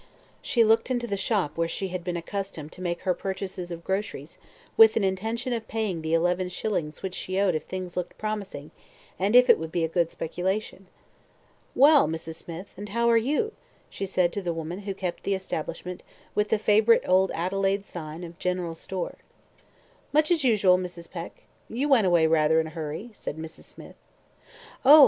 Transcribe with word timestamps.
She 0.41 0.63
looked 0.63 0.89
into 0.89 1.05
the 1.05 1.15
shop 1.15 1.55
where 1.55 1.67
she 1.67 1.89
had 1.89 2.03
been 2.03 2.17
accustomed 2.17 2.71
to 2.71 2.81
make 2.81 3.01
her 3.01 3.13
purchases 3.13 3.69
of 3.69 3.83
groceries, 3.83 4.39
with 4.75 4.97
an 4.97 5.03
intention 5.03 5.53
of 5.53 5.67
paying 5.67 6.01
the 6.01 6.15
eleven 6.15 6.49
shillings 6.49 7.03
which 7.03 7.13
she 7.13 7.39
owed 7.39 7.53
if 7.53 7.65
things 7.65 7.95
looked 7.95 8.17
promising, 8.17 8.71
and 9.19 9.35
if 9.35 9.47
it 9.47 9.59
would 9.59 9.71
be 9.71 9.83
a 9.83 9.87
good 9.87 10.09
speculation. 10.09 10.87
"Well 11.75 12.07
Mrs. 12.07 12.37
Smith, 12.37 12.73
and 12.77 12.89
how 12.89 13.11
are 13.11 13.15
you?" 13.15 13.51
said 13.91 14.07
she 14.07 14.29
to 14.31 14.41
the 14.41 14.53
woman 14.53 14.79
who 14.79 14.95
kept 14.95 15.21
the 15.21 15.35
establishment 15.35 16.01
with 16.33 16.49
the 16.49 16.57
favourite 16.57 17.07
old 17.07 17.29
Adelaide 17.35 17.85
sign 17.85 18.23
of 18.23 18.39
"General 18.39 18.73
Store." 18.73 19.19
"Much 20.11 20.31
as 20.31 20.43
usual, 20.43 20.79
Mrs. 20.79 21.11
Peck. 21.11 21.43
You 21.69 21.87
went 21.87 22.07
away 22.07 22.25
rather 22.25 22.59
in 22.59 22.65
a 22.65 22.69
hurry," 22.71 23.11
said 23.13 23.37
Mrs. 23.37 23.65
Smith. 23.65 23.97
"Oh! 24.83 24.99